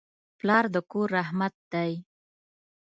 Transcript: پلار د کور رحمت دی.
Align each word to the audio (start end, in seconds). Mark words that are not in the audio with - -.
پلار 0.39 0.65
د 0.73 0.75
کور 0.91 1.07
رحمت 1.17 1.55
دی. 1.73 1.91